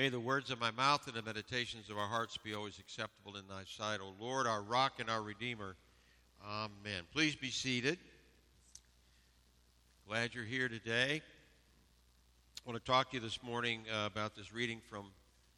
[0.00, 3.36] May the words of my mouth and the meditations of our hearts be always acceptable
[3.36, 5.76] in thy sight, O Lord, our rock and our redeemer.
[6.42, 7.02] Amen.
[7.12, 7.98] Please be seated.
[10.08, 11.20] Glad you're here today.
[11.20, 15.04] I want to talk to you this morning uh, about this reading from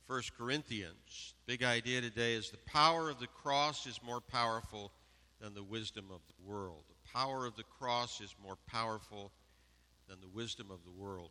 [0.08, 1.34] 1 Corinthians.
[1.46, 4.90] Big idea today is the power of the cross is more powerful
[5.40, 6.82] than the wisdom of the world.
[6.88, 9.30] The power of the cross is more powerful
[10.08, 11.30] than the wisdom of the world.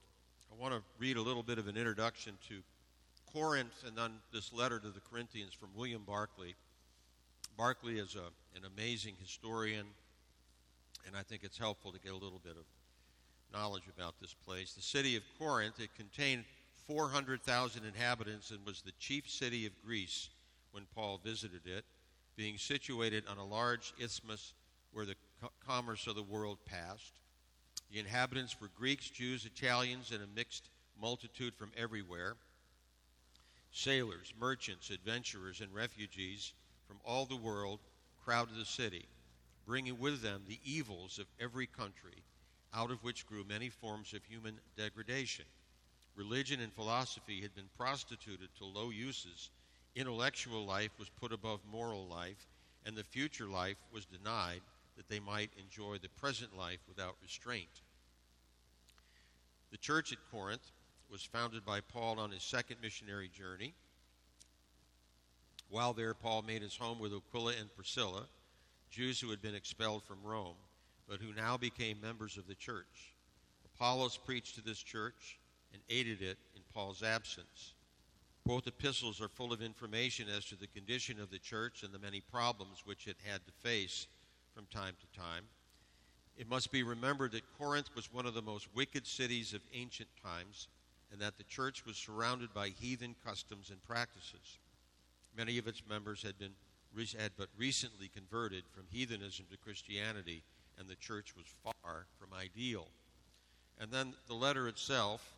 [0.50, 2.62] I want to read a little bit of an introduction to
[3.34, 6.56] Corinth and then this letter to the Corinthians from William Barclay.
[7.58, 9.86] Barclay is a, an amazing historian,
[11.06, 12.66] and I think it's helpful to get a little bit of
[13.54, 14.74] knowledge about this place.
[14.74, 16.46] The city of Corinth, it contained
[16.88, 20.30] 400,000 inhabitants and was the chief city of Greece
[20.72, 21.86] when Paul visited it,
[22.36, 24.54] being situated on a large isthmus
[24.92, 27.20] where the co- commerce of the world passed.
[27.92, 30.70] The inhabitants were Greeks, Jews, Italians, and a mixed
[31.00, 32.36] multitude from everywhere
[33.72, 36.54] sailors, merchants, adventurers, and refugees
[36.88, 37.80] from all the world
[38.24, 39.06] crowded the city,
[39.66, 42.24] bringing with them the evils of every country,
[42.74, 45.46] out of which grew many forms of human degradation.
[46.16, 49.50] Religion and philosophy had been prostituted to low uses.
[49.96, 52.48] Intellectual life was put above moral life,
[52.86, 54.62] and the future life was denied
[54.98, 57.82] that they might enjoy the present life without restraint.
[59.72, 60.72] The church at Corinth
[61.12, 63.74] was founded by Paul on his second missionary journey.
[65.70, 68.24] While there, Paul made his home with Aquila and Priscilla,
[68.90, 70.56] Jews who had been expelled from Rome,
[71.10, 73.14] but who now became members of the church.
[73.76, 75.38] Apollos preached to this church
[75.74, 77.74] and aided it in Paul's absence.
[78.46, 82.00] Both epistles are full of information as to the condition of the church and the
[82.00, 84.08] many problems which it had to face
[84.56, 85.44] from time to time.
[86.38, 90.10] It must be remembered that Corinth was one of the most wicked cities of ancient
[90.24, 90.68] times
[91.12, 94.60] and that the church was surrounded by heathen customs and practices.
[95.38, 96.54] Many of its members had been
[97.18, 100.44] had but recently converted from heathenism to Christianity,
[100.78, 102.88] and the church was far from ideal.
[103.80, 105.34] And then the letter itself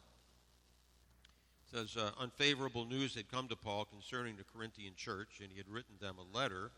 [1.72, 5.70] says uh, unfavorable news had come to Paul concerning the Corinthian church, and he had
[5.70, 6.72] written them a letter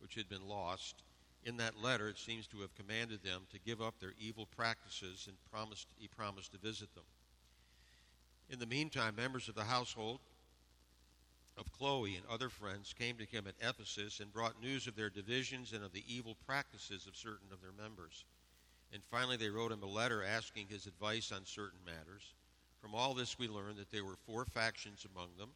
[0.00, 1.02] which had been lost.
[1.44, 5.26] In that letter, it seems to have commanded them to give up their evil practices
[5.26, 7.04] and promised, he promised to visit them.
[8.52, 10.20] In the meantime, members of the household
[11.56, 15.08] of Chloe and other friends came to him at Ephesus and brought news of their
[15.08, 18.26] divisions and of the evil practices of certain of their members.
[18.92, 22.34] And finally, they wrote him a letter asking his advice on certain matters.
[22.82, 25.48] From all this, we learn that there were four factions among them,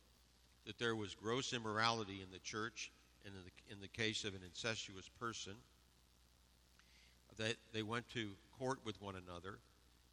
[0.65, 2.91] that there was gross immorality in the church,
[3.27, 5.53] and in the, in the case of an incestuous person,
[7.37, 9.59] that they went to court with one another,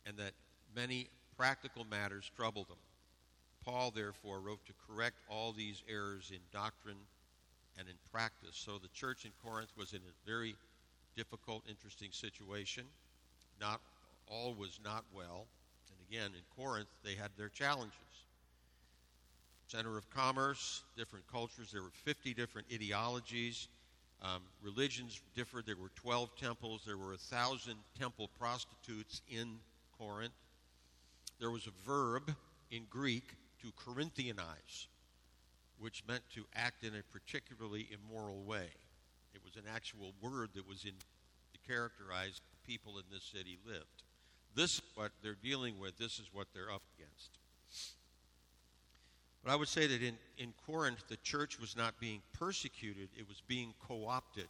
[0.05, 0.33] and that
[0.75, 1.07] many
[1.37, 2.77] practical matters trouble them.
[3.63, 6.97] Paul, therefore, wrote to correct all these errors in doctrine
[7.77, 8.55] and in practice.
[8.55, 10.55] So the church in Corinth was in a very
[11.15, 12.85] difficult, interesting situation.
[13.59, 13.79] Not
[14.27, 15.47] all was not well.
[15.89, 17.93] And again, in Corinth, they had their challenges.
[19.67, 21.71] Center of commerce, different cultures.
[21.71, 23.69] There were 50 different ideologies.
[24.21, 25.65] Um, religions differed.
[25.65, 26.81] There were 12 temples.
[26.85, 29.57] There were a thousand temple prostitutes in
[29.97, 30.33] Corinth
[31.39, 32.35] there was a verb
[32.71, 34.87] in Greek to Corinthianize,
[35.79, 38.67] which meant to act in a particularly immoral way.
[39.33, 44.03] It was an actual word that was in to characterize people in this city lived.
[44.55, 45.97] This is what they're dealing with.
[45.97, 47.37] This is what they're up against.
[49.43, 53.27] But I would say that in, in Corinth, the church was not being persecuted, it
[53.27, 54.47] was being co opted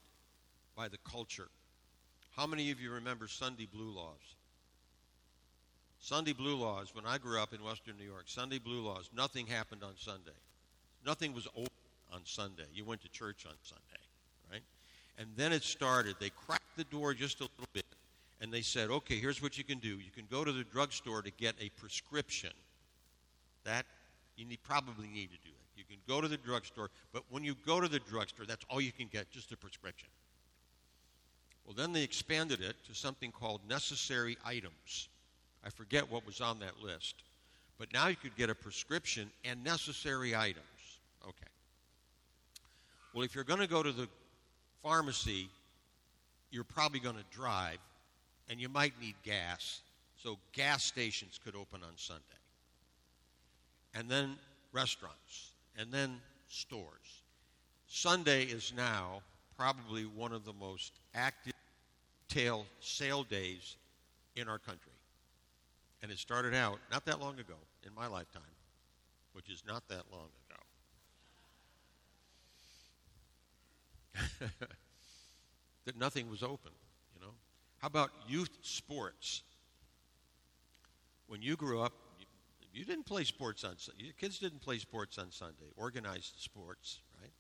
[0.76, 1.48] by the culture.
[2.36, 4.36] How many of you remember Sunday blue laws?
[6.03, 9.47] Sunday blue laws, when I grew up in Western New York, Sunday blue laws, nothing
[9.47, 10.36] happened on Sunday.
[11.06, 11.69] Nothing was open
[12.12, 12.66] on Sunday.
[12.74, 14.03] You went to church on Sunday,
[14.52, 14.62] right?
[15.18, 16.18] And then it started.
[16.19, 17.86] They cracked the door just a little bit,
[18.42, 19.88] and they said, okay, here's what you can do.
[19.88, 22.52] You can go to the drugstore to get a prescription.
[23.63, 23.86] That,
[24.36, 25.78] you need, probably need to do that.
[25.78, 28.81] You can go to the drugstore, but when you go to the drugstore, that's all
[28.81, 30.10] you can get, just a prescription.
[31.66, 35.07] Well, then they expanded it to something called necessary items.
[35.65, 37.15] I forget what was on that list.
[37.77, 40.63] But now you could get a prescription and necessary items.
[41.24, 41.51] Okay.
[43.13, 44.07] Well, if you're going to go to the
[44.81, 45.50] pharmacy,
[46.51, 47.80] you're probably going to drive,
[48.50, 49.81] and you might need gas.
[50.21, 52.21] So gas stations could open on Sunday.
[53.95, 54.36] And then
[54.71, 57.21] restaurants, and then stores.
[57.88, 59.21] Sunday is now
[59.57, 61.54] probably one of the most active
[62.27, 63.75] tail sale days
[64.36, 64.93] in our country.
[66.04, 67.56] And it started out not that long ago
[67.88, 68.44] in my lifetime.
[69.34, 70.60] which is not that long ago.
[75.86, 76.72] that nothing was open,
[77.16, 77.34] you know.
[77.80, 79.44] How about youth sports?
[81.28, 82.26] When you grew up, you,
[82.74, 87.32] you didn't play sports on your kids didn't play sports on Sunday, organized sports, right?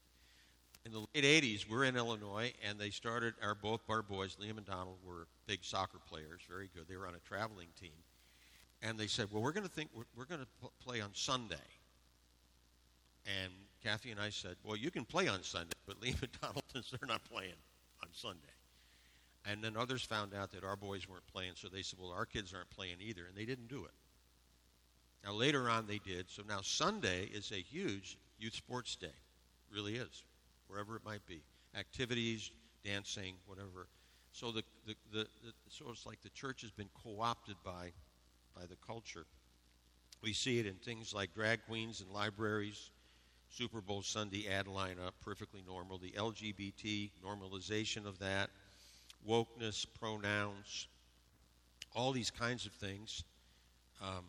[0.85, 4.57] In the late '80s, we're in Illinois, and they started our both our boys, Liam
[4.57, 6.85] and Donald, were big soccer players, very good.
[6.89, 7.93] They were on a traveling team,
[8.83, 11.55] and they said, "Well, we're going to think we're, we're going to play on Sunday."
[13.25, 13.51] And
[13.83, 17.07] Kathy and I said, "Well, you can play on Sunday, but Liam and Donald, they're
[17.07, 17.55] not playing
[18.03, 18.39] on Sunday."
[19.45, 22.25] And then others found out that our boys weren't playing, so they said, "Well, our
[22.25, 23.91] kids aren't playing either," and they didn't do it.
[25.23, 26.29] Now later on, they did.
[26.29, 30.23] So now Sunday is a huge youth sports day, it really is,
[30.67, 31.41] wherever it might be,
[31.77, 32.51] activities,
[32.83, 33.87] dancing, whatever.
[34.33, 37.93] So the, the, the, the so it's like the church has been co-opted by
[38.55, 39.25] by the culture.
[40.21, 42.91] We see it in things like drag queens and libraries,
[43.49, 48.49] Super Bowl Sunday ad lineup, perfectly normal, the LGBT normalization of that,
[49.27, 50.87] wokeness, pronouns,
[51.95, 53.23] all these kinds of things.
[54.01, 54.25] Um,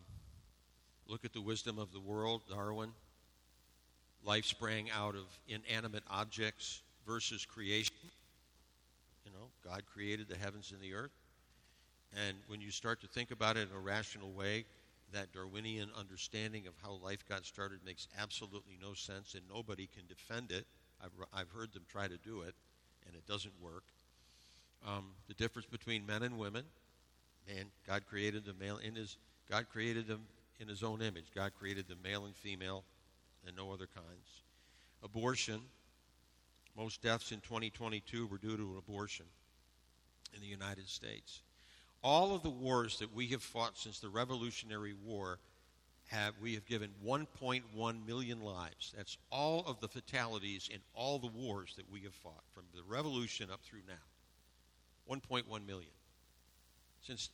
[1.07, 2.91] look at the wisdom of the world, Darwin.
[4.23, 7.95] Life sprang out of inanimate objects versus creation.
[9.25, 11.11] You know, God created the heavens and the earth.
[12.13, 14.65] And when you start to think about it in a rational way,
[15.13, 20.03] that Darwinian understanding of how life got started makes absolutely no sense, and nobody can
[20.07, 20.65] defend it.
[21.03, 22.55] I've, I've heard them try to do it,
[23.05, 23.83] and it doesn't work.
[24.85, 26.63] Um, the difference between men and women,
[27.47, 29.17] man, God created the male in his
[29.49, 30.21] God created them
[30.59, 31.25] in his own image.
[31.35, 32.83] God created the male and female,
[33.45, 34.43] and no other kinds.
[35.03, 35.61] Abortion.
[36.75, 39.25] Most deaths in 2022 were due to an abortion
[40.33, 41.41] in the United States
[42.05, 45.39] all of the wars that we have fought since the Revolutionary War
[46.09, 48.93] have we have given 1.1 million lives.
[48.95, 52.83] That's all of the fatalities in all the wars that we have fought from the
[52.87, 55.15] revolution up through now.
[55.15, 55.89] 1.1 million.
[57.01, 57.31] Since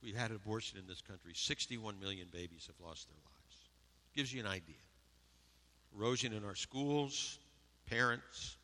[0.00, 3.56] we've had abortion in this country, 61 million babies have lost their lives.
[4.14, 4.76] Gives you an idea.
[5.96, 7.40] Erosion in our schools,
[7.90, 8.56] parents,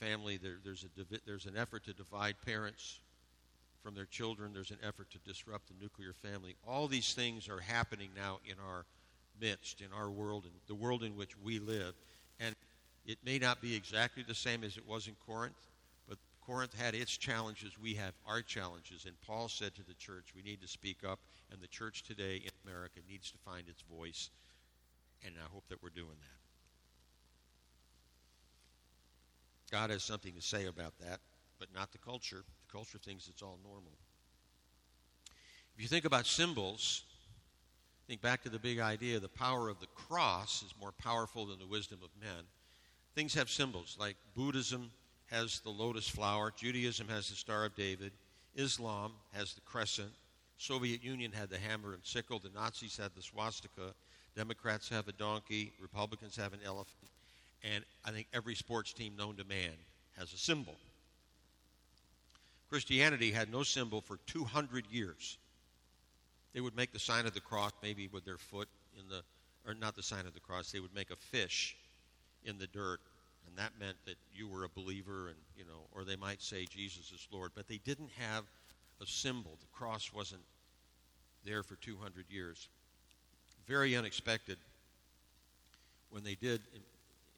[0.00, 0.38] family.
[0.38, 3.00] There, there's, a, there's an effort to divide parents
[3.82, 4.52] from their children.
[4.52, 6.56] There's an effort to disrupt the nuclear family.
[6.66, 8.84] All these things are happening now in our
[9.40, 11.94] midst, in our world, in the world in which we live.
[12.38, 12.54] And
[13.06, 15.66] it may not be exactly the same as it was in Corinth,
[16.08, 17.78] but Corinth had its challenges.
[17.80, 19.06] We have our challenges.
[19.06, 21.18] And Paul said to the church, we need to speak up.
[21.50, 24.30] And the church today in America needs to find its voice.
[25.24, 26.40] And I hope that we're doing that.
[29.70, 31.20] God has something to say about that,
[31.58, 33.92] but not the culture culture thinks it's all normal.
[35.74, 37.02] If you think about symbols,
[38.06, 41.58] think back to the big idea the power of the cross is more powerful than
[41.58, 42.44] the wisdom of men.
[43.14, 44.90] Things have symbols, like Buddhism
[45.30, 48.12] has the lotus flower, Judaism has the Star of David,
[48.56, 50.10] Islam has the crescent,
[50.58, 53.94] Soviet Union had the hammer and sickle, the Nazis had the swastika,
[54.36, 57.10] Democrats have a donkey, Republicans have an elephant,
[57.62, 59.72] and I think every sports team known to man
[60.18, 60.74] has a symbol.
[62.70, 65.36] Christianity had no symbol for 200 years.
[66.54, 68.68] They would make the sign of the cross maybe with their foot
[68.98, 69.22] in the,
[69.66, 71.76] or not the sign of the cross, they would make a fish
[72.44, 73.00] in the dirt.
[73.46, 76.66] And that meant that you were a believer, and, you know, or they might say
[76.66, 77.50] Jesus is Lord.
[77.54, 78.44] But they didn't have
[79.02, 79.52] a symbol.
[79.60, 80.42] The cross wasn't
[81.44, 82.68] there for 200 years.
[83.66, 84.58] Very unexpected
[86.10, 86.60] when they did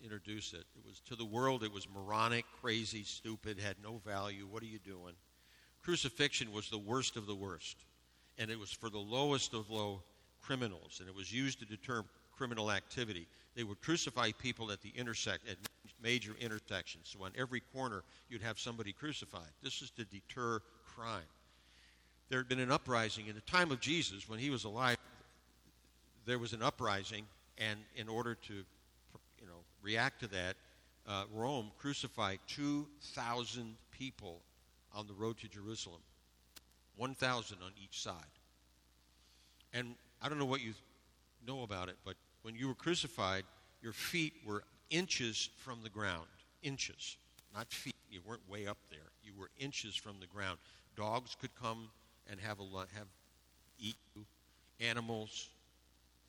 [0.02, 0.64] introduce it.
[0.76, 4.46] It was to the world, it was moronic, crazy, stupid, had no value.
[4.50, 5.14] What are you doing?
[5.82, 7.84] Crucifixion was the worst of the worst,
[8.38, 10.02] and it was for the lowest of low
[10.40, 12.04] criminals, and it was used to deter
[12.36, 13.26] criminal activity.
[13.54, 15.56] They would crucify people at the intersect at
[16.02, 17.08] major intersections.
[17.12, 19.50] So on every corner, you'd have somebody crucified.
[19.62, 21.22] This is to deter crime.
[22.28, 24.96] There had been an uprising in the time of Jesus when he was alive.
[26.24, 27.26] There was an uprising,
[27.58, 28.64] and in order to
[29.82, 30.56] react to that,
[31.06, 34.40] uh, Rome crucified 2,000 people
[34.94, 36.00] on the road to Jerusalem,
[36.96, 38.14] 1,000 on each side.
[39.72, 40.74] And I don't know what you
[41.46, 43.44] know about it, but when you were crucified,
[43.82, 46.26] your feet were inches from the ground.
[46.62, 47.16] Inches,
[47.54, 47.94] not feet.
[48.10, 49.10] You weren't way up there.
[49.24, 50.58] You were inches from the ground.
[50.96, 51.88] Dogs could come
[52.30, 52.62] and have a
[52.94, 53.08] have
[53.78, 54.24] eat you.
[54.80, 55.48] Animals,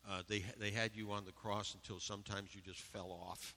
[0.08, 3.54] uh, they, they had you on the cross until sometimes you just fell off.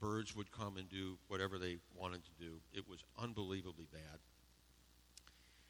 [0.00, 2.54] Birds would come and do whatever they wanted to do.
[2.72, 4.18] It was unbelievably bad.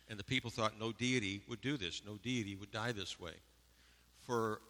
[0.09, 3.35] And the people thought no deity would do this, no deity would die this way.
[4.23, 4.61] For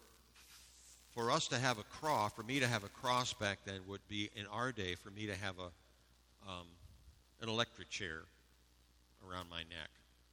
[1.13, 4.05] for us to have a cross, for me to have a cross back then would
[4.09, 5.71] be in our day for me to have a
[6.47, 6.67] um,
[7.41, 8.23] an electric chair
[9.27, 9.89] around my neck,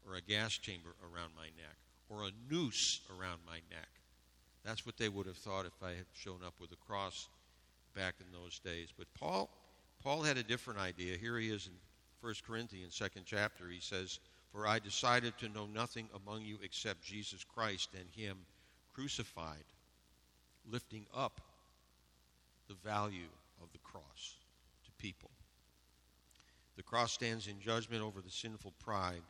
[0.07, 1.77] or a gas chamber around my neck,
[2.09, 3.89] or a noose around my neck.
[4.64, 7.28] That's what they would have thought if I had shown up with a cross
[7.95, 8.88] back in those days.
[8.97, 9.50] But Paul,
[10.02, 11.16] Paul had a different idea.
[11.16, 11.73] Here he is in
[12.21, 13.69] 1 Corinthians, second chapter.
[13.69, 14.21] He says,
[14.52, 18.47] "For I decided to know nothing among you except Jesus Christ and Him
[18.92, 19.64] crucified."
[20.71, 21.40] lifting up
[22.69, 23.28] the value
[23.61, 24.37] of the cross
[24.85, 25.31] to people.
[26.76, 29.23] The cross stands in judgment over the sinful pride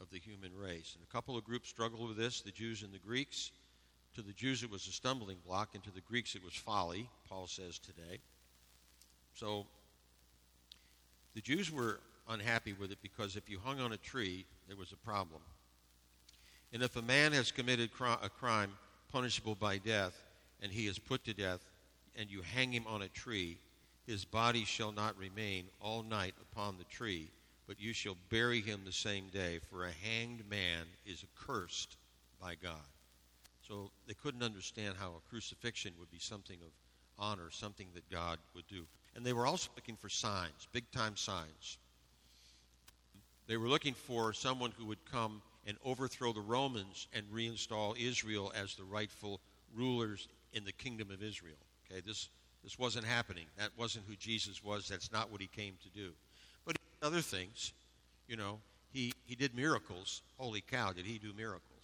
[0.00, 0.94] of the human race.
[0.94, 3.50] And a couple of groups struggle with this the Jews and the Greeks.
[4.18, 7.08] To the Jews, it was a stumbling block, and to the Greeks, it was folly,
[7.28, 8.18] Paul says today.
[9.32, 9.64] So
[11.36, 14.90] the Jews were unhappy with it because if you hung on a tree, there was
[14.90, 15.40] a problem.
[16.72, 18.72] And if a man has committed a crime
[19.12, 20.20] punishable by death,
[20.60, 21.60] and he is put to death,
[22.16, 23.56] and you hang him on a tree,
[24.04, 27.30] his body shall not remain all night upon the tree,
[27.68, 31.96] but you shall bury him the same day, for a hanged man is accursed
[32.42, 32.82] by God.
[33.68, 36.72] So they couldn't understand how a crucifixion would be something of
[37.18, 38.86] honor, something that God would do.
[39.14, 41.78] And they were also looking for signs, big time signs.
[43.46, 48.52] They were looking for someone who would come and overthrow the Romans and reinstall Israel
[48.54, 49.40] as the rightful
[49.74, 51.56] rulers in the kingdom of Israel.
[51.90, 52.28] Okay, this
[52.62, 53.44] this wasn't happening.
[53.56, 54.88] That wasn't who Jesus was.
[54.88, 56.10] That's not what he came to do.
[56.64, 57.72] But other things,
[58.26, 58.58] you know,
[58.92, 60.22] he he did miracles.
[60.38, 61.77] Holy cow, did he do miracles?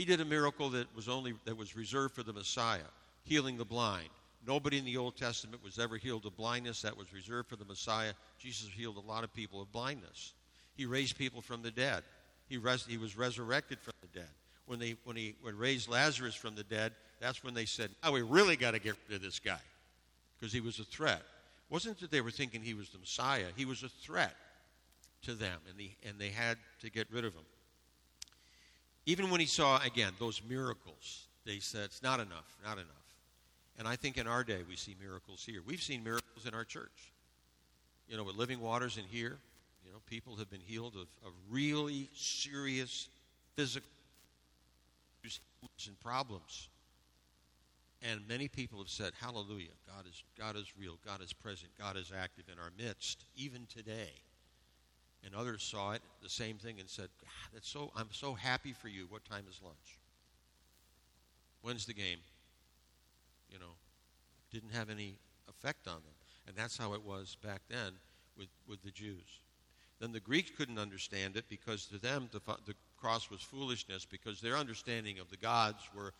[0.00, 2.88] He did a miracle that was only that was reserved for the Messiah,
[3.24, 4.08] healing the blind.
[4.46, 6.80] Nobody in the Old Testament was ever healed of blindness.
[6.80, 8.14] That was reserved for the Messiah.
[8.38, 10.32] Jesus healed a lot of people of blindness.
[10.74, 12.02] He raised people from the dead.
[12.48, 14.30] He, res- he was resurrected from the dead.
[14.64, 18.12] When, they, when he when raised Lazarus from the dead, that's when they said, "Oh,
[18.12, 19.60] we really got to get rid of this guy
[20.38, 21.20] because he was a threat.
[21.20, 24.34] It wasn't that they were thinking he was the Messiah, he was a threat
[25.24, 27.44] to them, and, the, and they had to get rid of him.
[29.06, 32.86] Even when he saw, again, those miracles, they said, it's not enough, not enough.
[33.78, 35.60] And I think in our day we see miracles here.
[35.64, 37.12] We've seen miracles in our church.
[38.08, 39.38] You know, with living waters in here,
[39.84, 43.08] you know, people have been healed of, of really serious
[43.56, 43.88] physical
[45.24, 45.40] issues
[45.86, 46.68] and problems.
[48.02, 51.96] And many people have said, Hallelujah, God is, God is real, God is present, God
[51.96, 54.10] is active in our midst, even today.
[55.24, 58.72] And others saw it, the same thing, and said, ah, that's so, I'm so happy
[58.72, 59.06] for you.
[59.10, 59.98] What time is lunch?
[61.62, 62.18] When's the game?
[63.50, 63.74] You know,
[64.50, 65.16] didn't have any
[65.48, 66.14] effect on them.
[66.46, 67.92] And that's how it was back then
[68.36, 69.40] with, with the Jews.
[70.00, 74.40] Then the Greeks couldn't understand it because to them the, the cross was foolishness because
[74.40, 76.12] their understanding of the gods were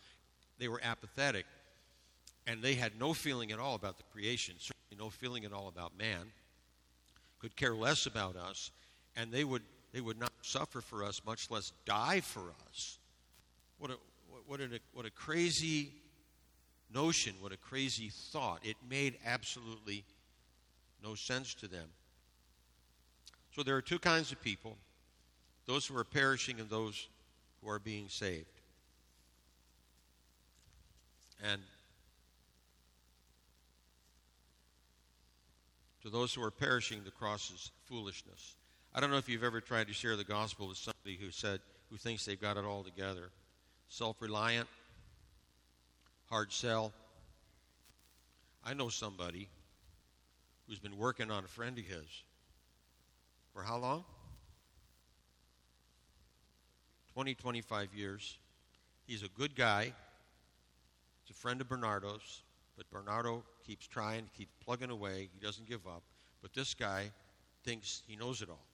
[0.59, 1.45] they were apathetic
[2.45, 5.67] and they had no feeling at all about the creation, certainly no feeling at all
[5.67, 6.31] about man,
[7.39, 8.71] could care less about us,
[9.15, 9.63] and they would,
[9.93, 12.97] they would not suffer for us, much less die for us.
[13.77, 13.97] What a,
[14.47, 15.91] what a, what a crazy
[16.93, 18.59] notion, what a crazy thought.
[18.63, 20.03] It made absolutely
[21.03, 21.87] no sense to them.
[23.55, 24.77] So there are two kinds of people
[25.67, 27.07] those who are perishing and those
[27.61, 28.45] who are being saved.
[31.43, 31.61] And
[36.03, 38.55] To those who are perishing, the cross is foolishness.
[38.93, 41.61] I don't know if you've ever tried to share the gospel with somebody who said,
[41.89, 43.29] who thinks they've got it all together.
[43.87, 44.67] Self reliant,
[46.29, 46.91] hard sell.
[48.65, 49.47] I know somebody
[50.67, 52.23] who's been working on a friend of his.
[53.53, 54.03] For how long?
[57.13, 58.37] 20, 25 years.
[59.07, 59.93] He's a good guy.
[61.23, 62.43] He's a friend of Bernardo's.
[62.77, 65.29] But Bernardo keeps trying, keeps plugging away.
[65.33, 66.03] He doesn't give up.
[66.41, 67.11] But this guy
[67.63, 68.70] thinks he knows it all.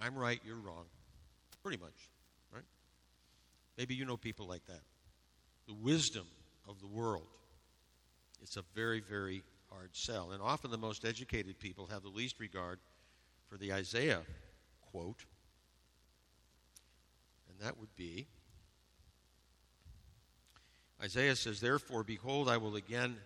[0.00, 0.84] I'm right, you're wrong.
[1.62, 2.10] Pretty much,
[2.52, 2.64] right?
[3.76, 4.80] Maybe you know people like that.
[5.66, 6.26] The wisdom
[6.68, 7.26] of the world.
[8.42, 10.32] It's a very, very hard sell.
[10.32, 12.78] And often the most educated people have the least regard
[13.48, 14.20] for the Isaiah
[14.92, 15.24] quote.
[17.48, 18.26] And that would be
[21.02, 23.16] Isaiah says, Therefore, behold, I will again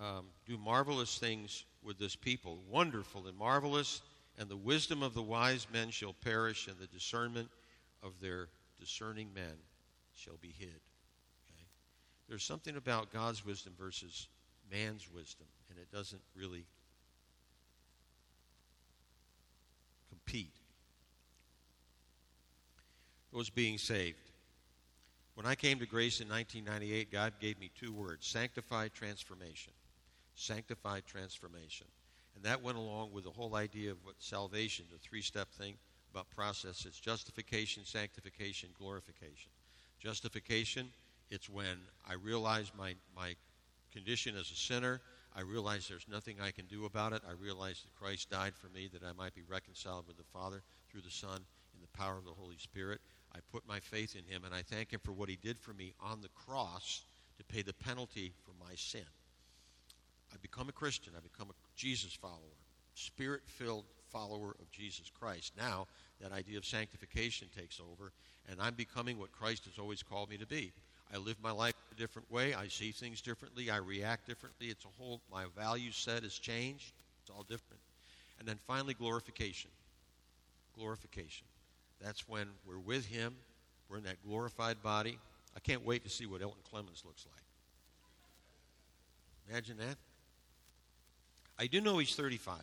[0.00, 4.00] um, do marvelous things with this people, wonderful and marvelous,
[4.38, 7.48] and the wisdom of the wise men shall perish, and the discernment
[8.02, 8.48] of their
[8.80, 9.54] discerning men
[10.14, 10.68] shall be hid.
[10.68, 11.66] Okay?
[12.28, 14.28] There's something about God's wisdom versus
[14.70, 16.64] man's wisdom, and it doesn't really
[20.08, 20.54] compete.
[23.32, 24.18] Those being saved.
[25.34, 29.72] When I came to grace in 1998, God gave me two words sanctify transformation.
[30.34, 31.86] Sanctify transformation.
[32.34, 35.74] And that went along with the whole idea of what salvation, the three step thing
[36.12, 36.84] about process.
[36.86, 39.50] It's justification, sanctification, glorification.
[40.00, 40.88] Justification,
[41.30, 43.34] it's when I realize my, my
[43.92, 45.00] condition as a sinner.
[45.34, 47.22] I realize there's nothing I can do about it.
[47.26, 50.62] I realize that Christ died for me that I might be reconciled with the Father
[50.90, 51.40] through the Son
[51.74, 53.00] in the power of the Holy Spirit.
[53.34, 55.72] I put my faith in Him and I thank Him for what He did for
[55.72, 57.04] me on the cross
[57.38, 59.06] to pay the penalty for my sin.
[60.32, 61.12] I become a Christian.
[61.16, 62.56] I become a Jesus follower,
[62.94, 65.52] spirit filled follower of Jesus Christ.
[65.56, 65.86] Now,
[66.20, 68.12] that idea of sanctification takes over,
[68.48, 70.72] and I'm becoming what Christ has always called me to be.
[71.12, 72.54] I live my life a different way.
[72.54, 73.70] I see things differently.
[73.70, 74.68] I react differently.
[74.68, 76.92] It's a whole, my value set has changed.
[77.20, 77.82] It's all different.
[78.38, 79.70] And then finally, glorification.
[80.74, 81.46] Glorification.
[82.00, 83.34] That's when we're with Him.
[83.88, 85.18] We're in that glorified body.
[85.54, 87.44] I can't wait to see what Elton Clemens looks like.
[89.50, 89.96] Imagine that.
[91.62, 92.56] I do know he's 35.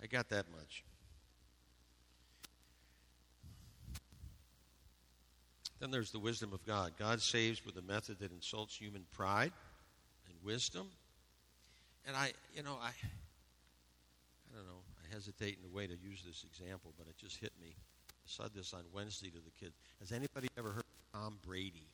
[0.00, 0.84] I got that much.
[5.80, 6.92] Then there's the wisdom of God.
[6.96, 9.50] God saves with a method that insults human pride
[10.28, 10.86] and wisdom.
[12.06, 16.22] And I, you know, I, I don't know, I hesitate in a way to use
[16.24, 17.74] this example, but it just hit me.
[17.74, 19.74] I said this on Wednesday to the kids.
[19.98, 21.88] Has anybody ever heard of Tom Brady?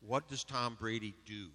[0.00, 1.46] What does Tom Brady do?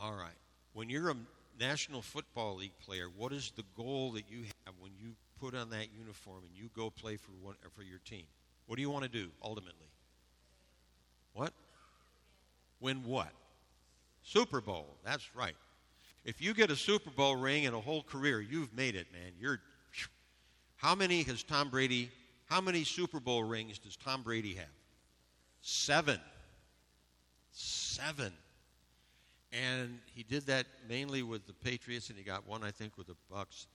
[0.00, 0.36] All right.
[0.72, 1.16] When you're a
[1.58, 5.70] National Football League player, what is the goal that you have when you put on
[5.70, 8.24] that uniform and you go play for one, for your team?
[8.66, 9.88] What do you want to do ultimately?
[11.32, 11.52] What?
[12.80, 13.30] Win what?
[14.22, 14.86] Super Bowl.
[15.04, 15.54] That's right.
[16.24, 19.32] If you get a Super Bowl ring in a whole career, you've made it, man.
[19.38, 19.60] You're
[20.76, 22.10] How many has Tom Brady
[22.46, 24.66] how many Super Bowl rings does Tom Brady have?
[25.62, 26.20] 7.
[27.52, 28.32] 7.
[29.62, 33.06] And he did that mainly with the Patriots, and he got one, I think, with
[33.06, 33.66] the Bucs.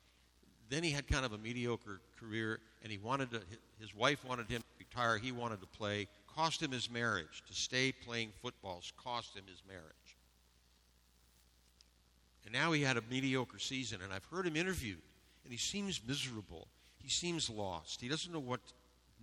[0.69, 3.41] Then he had kind of a mediocre career, and he wanted to.
[3.79, 5.17] His wife wanted him to retire.
[5.17, 6.07] He wanted to play.
[6.35, 7.43] Cost him his marriage.
[7.47, 10.17] To stay playing football cost him his marriage.
[12.43, 15.01] And now he had a mediocre season, and I've heard him interviewed,
[15.43, 16.67] and he seems miserable.
[16.97, 18.01] He seems lost.
[18.01, 18.59] He doesn't know what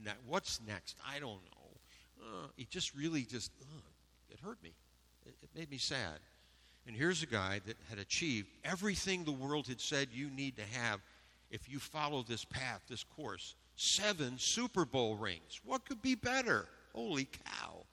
[0.02, 0.96] ne- what's next.
[1.07, 2.22] I don't know.
[2.22, 3.80] Uh, he just really just uh,
[4.30, 4.72] it hurt me.
[5.26, 6.18] It, it made me sad.
[6.87, 10.62] And here's a guy that had achieved everything the world had said you need to
[10.62, 11.01] have
[11.51, 13.55] if you follow this path, this course.
[13.77, 15.61] Seven Super Bowl rings.
[15.64, 16.66] What could be better?
[16.94, 17.85] Holy cow.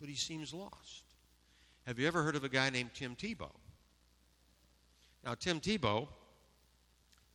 [0.00, 1.04] But he seems lost.
[1.86, 3.50] Have you ever heard of a guy named Tim Tebow?
[5.24, 6.08] Now, Tim Tebow,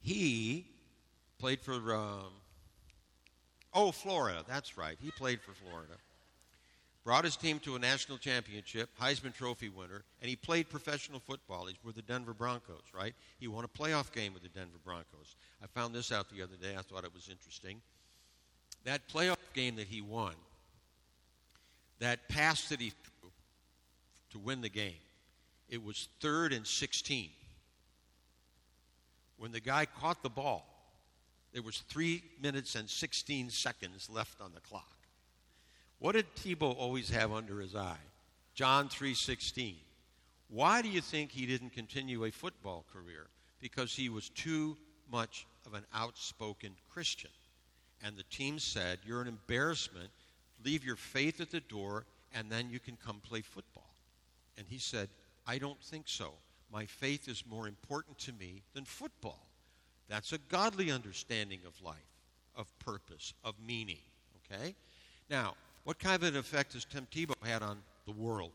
[0.01, 0.67] he
[1.39, 2.31] played for, um,
[3.73, 4.43] oh, Florida.
[4.47, 4.97] That's right.
[5.01, 5.95] He played for Florida
[7.09, 11.65] brought his team to a national championship, Heisman Trophy winner, and he played professional football.
[11.65, 13.15] He's with the Denver Broncos, right?
[13.39, 15.35] He won a playoff game with the Denver Broncos.
[15.59, 16.75] I found this out the other day.
[16.77, 17.81] I thought it was interesting.
[18.83, 20.35] That playoff game that he won,
[21.97, 23.31] that pass that he threw
[24.29, 25.01] to win the game,
[25.67, 27.31] it was third and 16.
[29.39, 30.63] When the guy caught the ball,
[31.53, 34.98] there was three minutes and 16 seconds left on the clock.
[35.99, 37.99] What did Tebow always have under his eye?
[38.55, 39.75] John 3:16.
[40.47, 43.29] Why do you think he didn't continue a football career?
[43.59, 44.77] Because he was too
[45.11, 47.31] much of an outspoken Christian.
[48.01, 50.11] And the team said, "You're an embarrassment.
[50.63, 53.93] Leave your faith at the door and then you can come play football."
[54.57, 55.09] And he said,
[55.45, 56.39] "I don't think so.
[56.69, 59.49] My faith is more important to me than football."
[60.07, 62.21] That's a godly understanding of life,
[62.55, 64.03] of purpose, of meaning,
[64.37, 64.75] okay?
[65.29, 68.53] Now, what kind of an effect has Tim Tebow had on the world?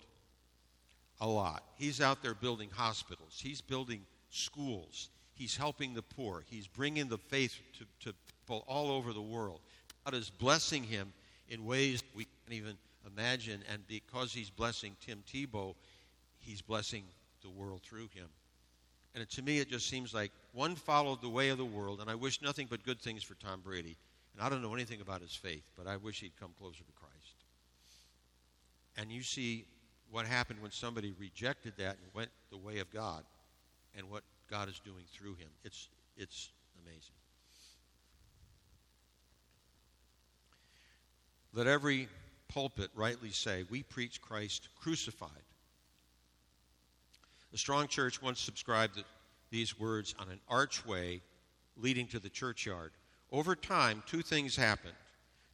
[1.21, 1.63] A lot.
[1.77, 3.41] He's out there building hospitals.
[3.43, 5.11] He's building schools.
[5.35, 6.45] He's helping the poor.
[6.49, 9.61] He's bringing the faith to, to people all over the world.
[10.05, 11.13] God is blessing him
[11.49, 13.63] in ways we can't even imagine.
[13.73, 15.75] And because he's blessing Tim Tebow,
[16.41, 17.05] he's blessing
[17.43, 18.29] the world through him.
[19.15, 22.11] And to me, it just seems like one followed the way of the world, and
[22.11, 23.97] I wish nothing but good things for Tom Brady.
[24.35, 26.93] And I don't know anything about his faith, but I wish he'd come closer to
[26.99, 27.14] Christ.
[28.97, 29.67] And you see
[30.11, 33.25] what happened when somebody rejected that and went the way of God
[33.97, 35.49] and what God is doing through him.
[35.65, 36.51] It's, it's
[36.83, 37.15] amazing.
[41.53, 42.09] Let every
[42.49, 45.31] pulpit rightly say, We preach Christ crucified.
[47.53, 49.03] The Strong Church once subscribed
[49.51, 51.21] these words on an archway
[51.77, 52.91] leading to the churchyard.
[53.31, 54.95] Over time, two things happened.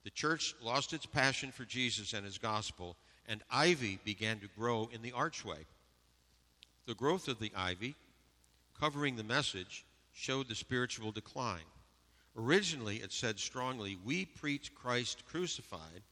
[0.05, 2.96] The church lost its passion for Jesus and his gospel,
[3.28, 5.66] and ivy began to grow in the archway.
[6.87, 7.94] The growth of the ivy,
[8.78, 11.61] covering the message, showed the spiritual decline.
[12.37, 16.02] Originally, it said strongly, We preach Christ crucified,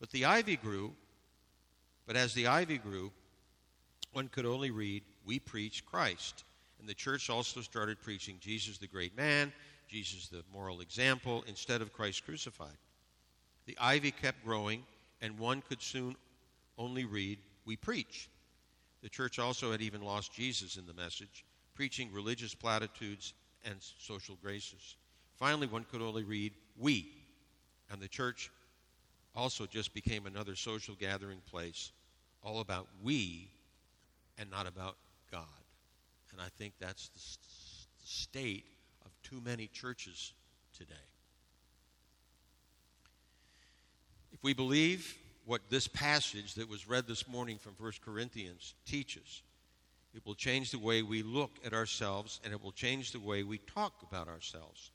[0.00, 0.94] but the ivy grew.
[2.06, 3.12] But as the ivy grew,
[4.12, 6.44] one could only read, We preach Christ.
[6.80, 9.52] And the church also started preaching Jesus the great man,
[9.88, 12.76] Jesus the moral example, instead of Christ crucified.
[13.66, 14.84] The ivy kept growing,
[15.20, 16.16] and one could soon
[16.78, 18.28] only read, We preach.
[19.02, 24.36] The church also had even lost Jesus in the message, preaching religious platitudes and social
[24.42, 24.96] graces.
[25.36, 27.08] Finally, one could only read, We.
[27.90, 28.50] And the church
[29.34, 31.92] also just became another social gathering place,
[32.42, 33.50] all about we
[34.38, 34.96] and not about
[35.30, 35.46] God.
[36.32, 37.20] And I think that's the
[38.04, 38.66] state
[39.04, 40.32] of too many churches
[40.76, 40.94] today.
[44.32, 49.42] If we believe what this passage that was read this morning from 1 Corinthians teaches,
[50.14, 53.42] it will change the way we look at ourselves and it will change the way
[53.42, 54.90] we talk about ourselves.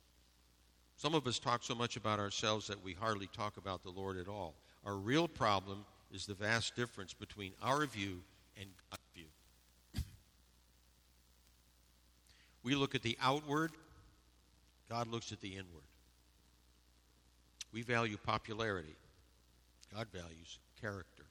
[0.95, 4.17] Some of us talk so much about ourselves that we hardly talk about the Lord
[4.17, 4.55] at all.
[4.86, 8.21] Our real problem is the vast difference between our view
[8.60, 10.03] and God's view.
[12.63, 13.71] We look at the outward,
[14.89, 15.83] God looks at the inward.
[17.71, 18.95] We value popularity,
[19.93, 21.23] God values character.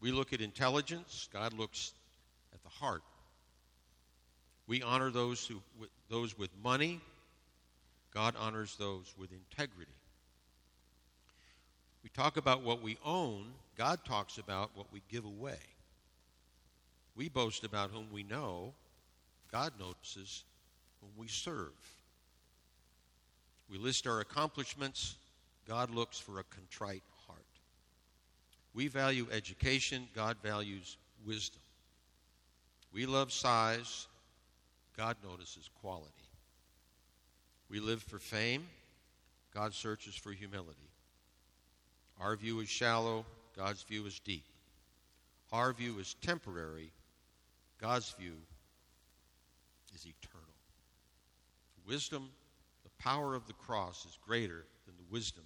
[0.00, 1.92] We look at intelligence, God looks
[2.54, 3.02] at the heart.
[4.66, 5.60] We honor those, who,
[6.10, 7.00] those with money,
[8.12, 9.92] God honors those with integrity.
[12.02, 15.58] We talk about what we own, God talks about what we give away.
[17.16, 18.74] We boast about whom we know,
[19.50, 20.44] God notices
[21.00, 21.72] whom we serve.
[23.70, 25.16] We list our accomplishments,
[25.66, 27.02] God looks for a contrite.
[28.76, 31.62] We value education, God values wisdom.
[32.92, 34.06] We love size,
[34.98, 36.12] God notices quality.
[37.70, 38.66] We live for fame,
[39.54, 40.90] God searches for humility.
[42.20, 43.24] Our view is shallow,
[43.56, 44.44] God's view is deep.
[45.52, 46.92] Our view is temporary,
[47.80, 48.36] God's view
[49.94, 50.44] is eternal.
[51.86, 52.28] Wisdom,
[52.84, 55.44] the power of the cross is greater than the wisdom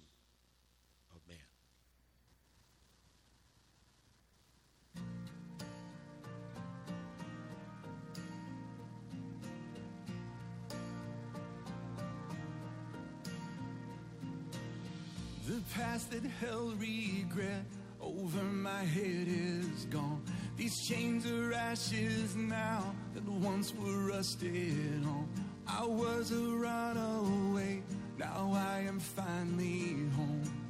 [15.51, 17.65] The past that held regret
[17.99, 20.23] over my head is gone.
[20.55, 25.27] These chains are ashes now that once were rusted on.
[25.67, 27.83] I was a runaway,
[28.17, 30.61] now I am finally home.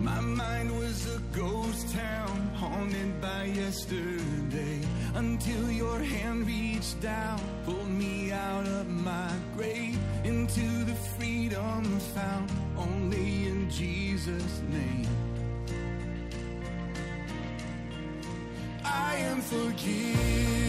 [0.00, 4.80] My mind was a ghost town haunted by yesterday
[5.14, 9.30] until your hand reached down, pulled me out of my
[9.60, 15.06] grave into the freedom found only in Jesus' name.
[18.82, 20.60] I am forgiven,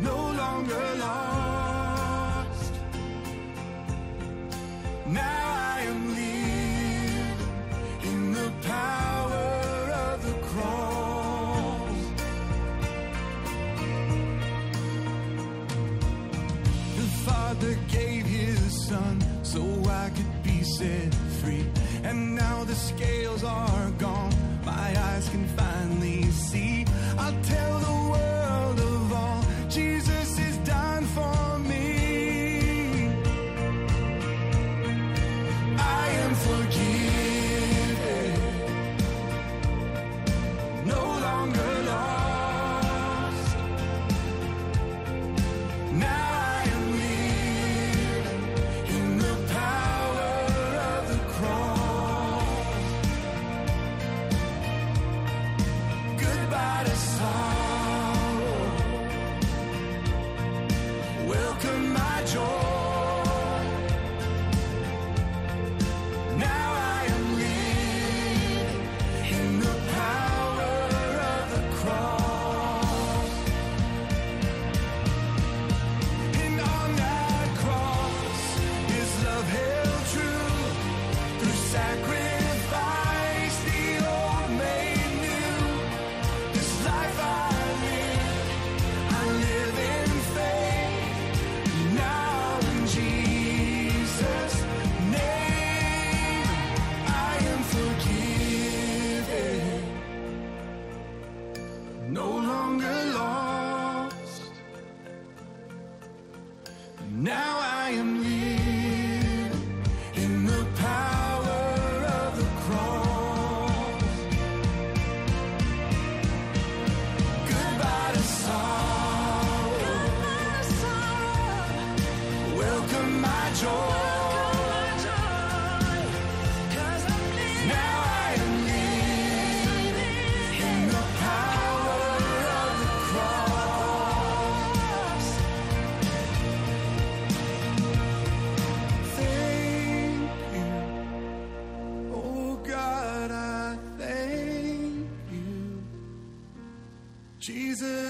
[0.00, 1.27] no longer lost.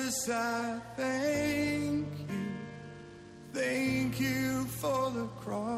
[0.09, 2.47] Jesus, I thank you.
[3.53, 5.78] Thank you for the cross.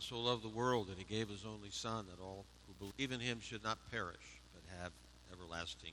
[0.00, 3.12] God so loved the world that he gave his only Son, that all who believe
[3.12, 4.92] in him should not perish, but have
[5.30, 5.92] everlasting